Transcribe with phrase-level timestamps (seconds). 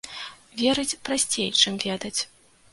[0.61, 2.19] Верыць прасцей, чым ведаць.